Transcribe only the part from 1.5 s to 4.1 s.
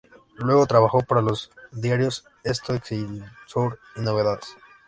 diarios "Esto", "Excelsior" y